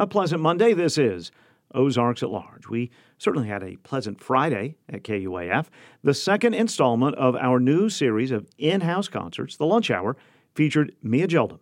A 0.00 0.06
pleasant 0.06 0.40
Monday 0.40 0.72
this 0.72 0.96
is. 0.96 1.30
Ozarks 1.74 2.22
at 2.22 2.30
Large. 2.30 2.68
We 2.70 2.90
certainly 3.18 3.48
had 3.48 3.62
a 3.62 3.76
pleasant 3.82 4.18
Friday 4.18 4.76
at 4.88 5.04
KUAF. 5.04 5.66
The 6.02 6.14
second 6.14 6.54
installment 6.54 7.16
of 7.16 7.36
our 7.36 7.60
new 7.60 7.90
series 7.90 8.30
of 8.30 8.48
in 8.56 8.80
house 8.80 9.08
concerts, 9.08 9.58
The 9.58 9.66
Lunch 9.66 9.90
Hour, 9.90 10.16
featured 10.54 10.94
Mia 11.02 11.28
Gjeldum. 11.28 11.58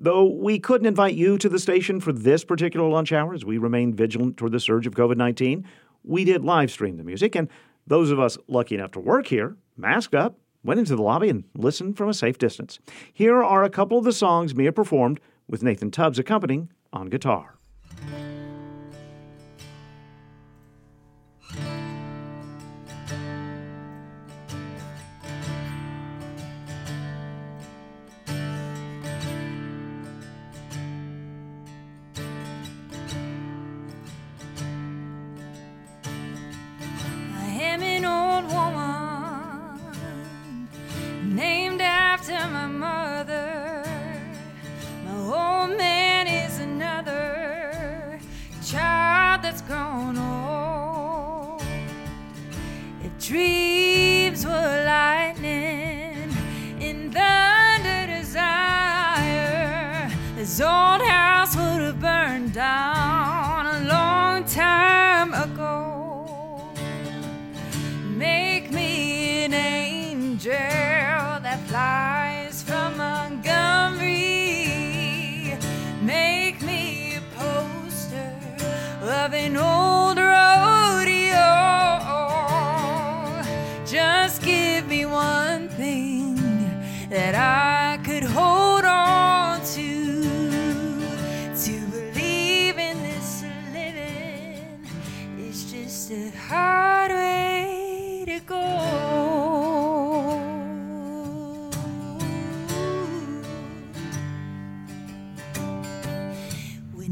Though 0.00 0.24
we 0.24 0.58
couldn't 0.58 0.88
invite 0.88 1.14
you 1.14 1.38
to 1.38 1.48
the 1.48 1.60
station 1.60 2.00
for 2.00 2.12
this 2.12 2.44
particular 2.44 2.88
lunch 2.88 3.12
hour 3.12 3.32
as 3.32 3.44
we 3.44 3.56
remain 3.56 3.94
vigilant 3.94 4.36
toward 4.36 4.50
the 4.50 4.58
surge 4.58 4.88
of 4.88 4.94
COVID 4.94 5.16
19, 5.16 5.64
we 6.02 6.24
did 6.24 6.44
live 6.44 6.72
stream 6.72 6.96
the 6.96 7.04
music, 7.04 7.36
and 7.36 7.48
those 7.86 8.10
of 8.10 8.18
us 8.18 8.36
lucky 8.48 8.74
enough 8.74 8.90
to 8.90 9.00
work 9.00 9.28
here, 9.28 9.54
masked 9.76 10.16
up, 10.16 10.40
went 10.64 10.80
into 10.80 10.96
the 10.96 11.02
lobby 11.02 11.28
and 11.28 11.44
listened 11.54 11.96
from 11.96 12.08
a 12.08 12.14
safe 12.14 12.36
distance. 12.36 12.80
Here 13.12 13.40
are 13.44 13.62
a 13.62 13.70
couple 13.70 13.96
of 13.96 14.04
the 14.04 14.12
songs 14.12 14.56
Mia 14.56 14.72
performed 14.72 15.20
with 15.46 15.62
Nathan 15.62 15.92
Tubbs 15.92 16.18
accompanying 16.18 16.72
on 16.92 17.06
guitar. 17.06 17.55
Mm-hmm. 18.04 18.25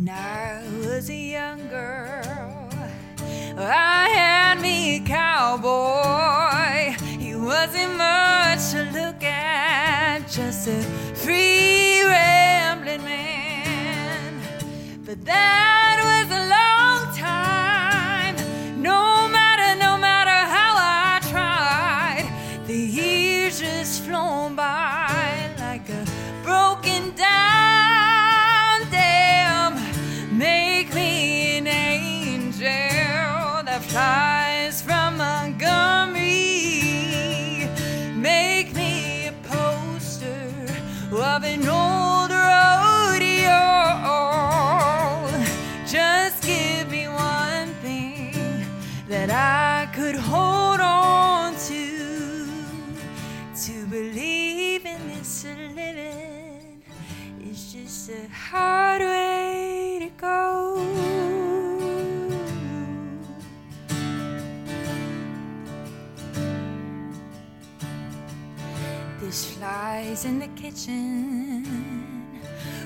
When 0.05 0.14
I 0.14 0.62
was 0.86 1.08
a 1.08 1.14
young 1.14 1.66
girl, 1.69 2.69
I 3.56 4.10
had 4.10 4.60
me 4.60 4.97
a 4.97 5.00
cowboy. 5.00 6.92
He 7.19 7.34
wasn't 7.34 7.97
much 7.97 8.72
to 8.72 8.82
look 8.92 9.22
at, 9.22 10.28
just 10.28 10.69
a 10.69 10.82
free 11.15 12.03
rambling 12.04 13.03
man. 13.03 14.42
But 15.06 15.25
that 15.25 15.97
was 16.04 16.38
a 16.38 16.42
of 41.37 41.43
an 41.43 41.69
old 41.69 42.31
rodeo. 42.31 43.61
Just 45.84 46.45
give 46.45 46.89
me 46.89 47.09
one 47.09 47.75
thing 47.83 48.33
that 49.09 49.31
I 49.31 49.93
could 49.93 50.15
hold 50.15 50.78
on 50.78 51.56
to 51.69 52.47
to 53.65 53.87
believe 53.87 54.87
in 54.87 55.09
this 55.09 55.45
living. 55.75 56.83
It's 57.41 57.72
just 57.72 58.11
a 58.11 58.28
heart. 58.28 58.84
In 70.24 70.38
the 70.38 70.48
kitchen. 70.48 71.64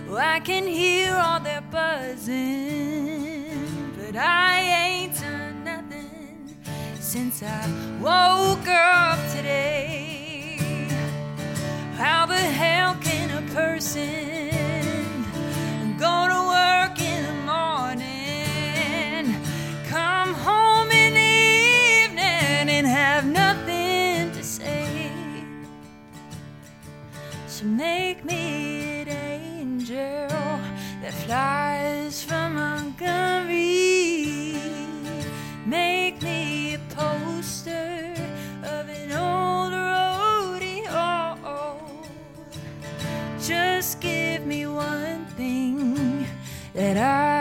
Oh, 0.08 0.16
I 0.16 0.40
can 0.40 0.66
hear 0.66 1.14
all 1.14 1.38
their 1.38 1.60
buzzing, 1.60 3.46
but 3.96 4.16
I 4.16 4.60
ain't 4.60 5.14
done 5.20 5.62
nothing 5.62 6.56
since 6.98 7.42
I 7.42 7.68
woke 8.00 8.66
up 8.66 9.18
today. 9.36 10.58
How 11.96 12.26
the 12.26 12.34
hell 12.34 12.96
can 13.00 13.30
a 13.30 13.42
person 13.52 14.50
go 15.96 16.26
to 16.32 16.40
work 16.56 17.00
in 17.00 17.22
the 17.24 17.34
morning, 17.52 19.36
come 19.86 20.34
home 20.34 20.90
in 20.90 21.14
the 21.14 22.04
evening, 22.04 22.68
and 22.76 22.86
have 22.86 23.24
nothing 23.26 23.77
So 27.58 27.64
make 27.64 28.24
me 28.24 29.02
an 29.02 29.08
angel 29.08 30.28
that 31.02 31.12
flies 31.26 32.22
from 32.22 32.54
Montgomery. 32.54 34.54
Make 35.66 36.22
me 36.22 36.74
a 36.74 36.78
poster 36.94 38.14
of 38.62 38.88
an 38.88 39.10
old 39.10 39.72
rodeo. 39.72 41.36
Just 43.40 44.00
give 44.00 44.46
me 44.46 44.68
one 44.68 45.26
thing 45.36 46.28
that 46.74 46.96
I 46.96 47.37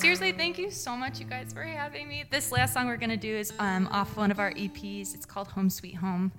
seriously, 0.00 0.32
thank 0.32 0.56
you 0.56 0.70
so 0.70 0.96
much, 0.96 1.20
you 1.20 1.26
guys, 1.26 1.52
for 1.52 1.62
having 1.62 2.08
me. 2.08 2.24
This 2.30 2.50
last 2.50 2.72
song 2.72 2.86
we're 2.86 2.96
going 2.96 3.10
to 3.10 3.18
do 3.18 3.36
is 3.36 3.52
um, 3.58 3.86
off 3.88 4.16
one 4.16 4.30
of 4.30 4.38
our 4.38 4.50
EPs. 4.52 5.14
It's 5.14 5.26
called 5.26 5.48
Home 5.48 5.68
Sweet 5.68 5.94
Home, 5.96 6.32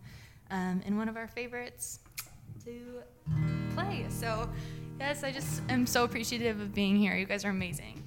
um, 0.49 0.81
and 0.83 0.97
one 0.97 1.07
of 1.07 1.15
our 1.15 1.27
favorites 1.27 1.99
to 2.65 3.03
play. 3.75 4.07
So, 4.09 4.49
yes, 4.99 5.23
I 5.23 5.31
just 5.31 5.61
am 5.69 5.85
so 5.85 6.03
appreciative 6.03 6.59
of 6.59 6.73
being 6.73 6.95
here. 6.95 7.15
You 7.15 7.27
guys 7.27 7.45
are 7.45 7.49
amazing. 7.49 8.00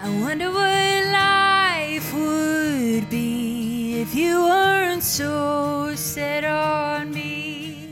I 0.00 0.08
wonder 0.20 0.52
what 0.52 1.04
life 1.12 2.14
would 2.14 3.10
be 3.10 4.00
if 4.00 4.14
you 4.14 4.44
weren't 4.44 5.02
so 5.02 5.92
set 5.96 6.44
on 6.44 7.10
me. 7.10 7.90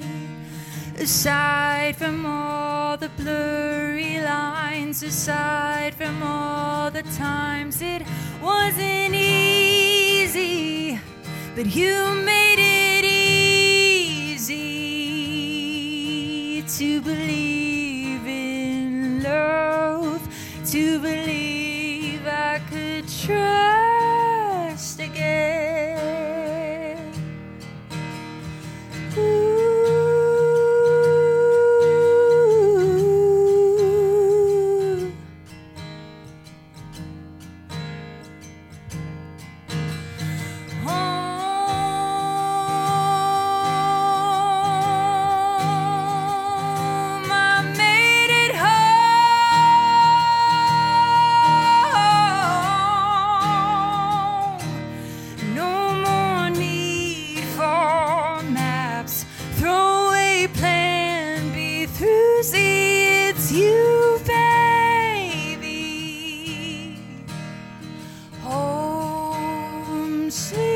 Aside 0.98 1.96
from 1.96 2.24
all 2.24 2.96
the 2.96 3.08
blurry 3.16 4.20
lines, 4.20 5.02
aside 5.02 5.94
from 5.94 6.22
all 6.22 6.92
the 6.92 7.02
times 7.18 7.82
it 7.82 8.02
wasn't 8.40 9.14
easy, 9.14 11.00
but 11.56 11.66
you 11.66 12.25
Home, 70.26 70.75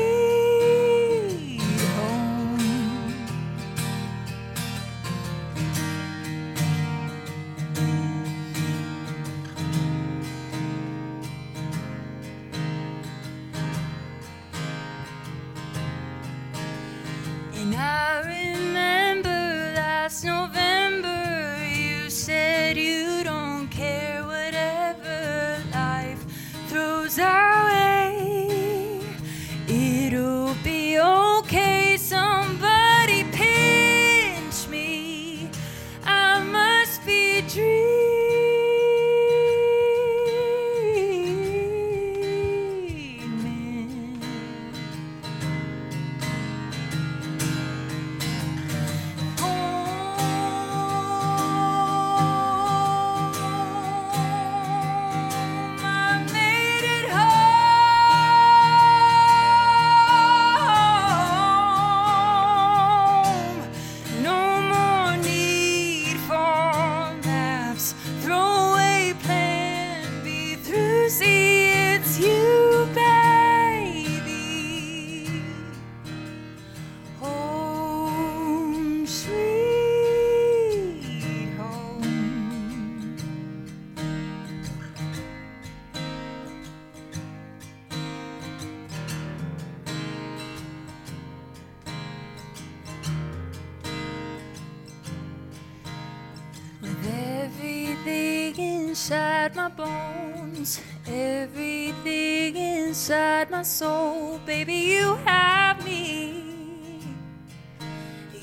inside 98.91 99.55
my 99.55 99.69
bones, 99.69 100.81
everything 101.07 102.57
inside 102.57 103.49
my 103.49 103.63
soul, 103.63 104.37
baby, 104.45 104.73
you 104.73 105.15
have 105.23 105.81
me. 105.85 106.43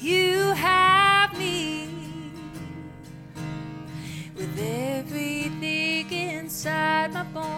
You 0.00 0.38
have 0.56 1.38
me. 1.38 1.90
With 4.34 4.58
everything 4.58 6.10
inside 6.12 7.12
my 7.12 7.24
bones, 7.24 7.57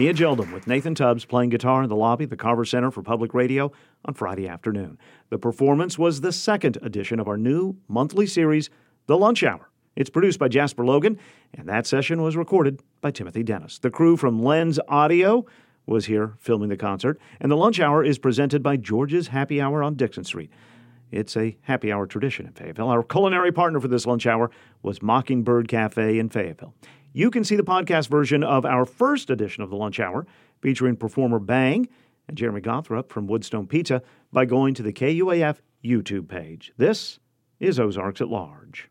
Mia 0.00 0.14
Gjeldum 0.14 0.50
with 0.54 0.66
Nathan 0.66 0.94
Tubbs 0.94 1.26
playing 1.26 1.50
guitar 1.50 1.82
in 1.82 1.90
the 1.90 1.94
lobby 1.94 2.24
of 2.24 2.30
the 2.30 2.36
Carver 2.36 2.64
Center 2.64 2.90
for 2.90 3.02
Public 3.02 3.34
Radio 3.34 3.70
on 4.06 4.14
Friday 4.14 4.48
afternoon. 4.48 4.96
The 5.28 5.36
performance 5.36 5.98
was 5.98 6.22
the 6.22 6.32
second 6.32 6.78
edition 6.80 7.20
of 7.20 7.28
our 7.28 7.36
new 7.36 7.76
monthly 7.86 8.26
series, 8.26 8.70
The 9.08 9.18
Lunch 9.18 9.42
Hour. 9.42 9.68
It's 9.96 10.08
produced 10.08 10.38
by 10.38 10.48
Jasper 10.48 10.86
Logan, 10.86 11.18
and 11.52 11.68
that 11.68 11.86
session 11.86 12.22
was 12.22 12.34
recorded 12.34 12.80
by 13.02 13.10
Timothy 13.10 13.42
Dennis. 13.42 13.78
The 13.78 13.90
crew 13.90 14.16
from 14.16 14.42
Lens 14.42 14.80
Audio 14.88 15.44
was 15.84 16.06
here 16.06 16.32
filming 16.38 16.70
the 16.70 16.78
concert, 16.78 17.20
and 17.38 17.52
The 17.52 17.56
Lunch 17.58 17.78
Hour 17.78 18.02
is 18.02 18.18
presented 18.18 18.62
by 18.62 18.78
George's 18.78 19.28
Happy 19.28 19.60
Hour 19.60 19.82
on 19.82 19.96
Dixon 19.96 20.24
Street. 20.24 20.50
It's 21.10 21.36
a 21.36 21.58
happy 21.62 21.92
hour 21.92 22.06
tradition 22.06 22.46
in 22.46 22.52
Fayetteville. 22.52 22.88
Our 22.88 23.02
culinary 23.02 23.52
partner 23.52 23.80
for 23.80 23.88
this 23.88 24.06
lunch 24.06 24.26
hour 24.26 24.50
was 24.82 25.02
Mockingbird 25.02 25.68
Cafe 25.68 26.18
in 26.18 26.28
Fayetteville. 26.28 26.72
You 27.12 27.30
can 27.30 27.42
see 27.42 27.56
the 27.56 27.64
podcast 27.64 28.08
version 28.08 28.44
of 28.44 28.64
our 28.64 28.84
first 28.84 29.30
edition 29.30 29.64
of 29.64 29.70
the 29.70 29.76
lunch 29.76 29.98
hour, 29.98 30.26
featuring 30.60 30.94
performer 30.96 31.40
Bang 31.40 31.88
and 32.28 32.36
Jeremy 32.36 32.60
Gothrop 32.60 33.10
from 33.10 33.26
Woodstone 33.26 33.68
Pizza, 33.68 34.02
by 34.32 34.44
going 34.44 34.74
to 34.74 34.82
the 34.82 34.92
KUAF 34.92 35.56
YouTube 35.84 36.28
page. 36.28 36.72
This 36.76 37.18
is 37.58 37.80
Ozarks 37.80 38.20
at 38.20 38.28
Large. 38.28 38.89